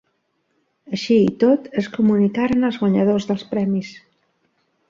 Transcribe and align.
Així 0.97 1.17
i 1.25 1.35
tot, 1.43 1.69
es 1.83 1.91
comunicaren 1.97 2.71
els 2.71 2.83
guanyadors 2.85 3.29
dels 3.33 3.47
premis. 3.55 3.93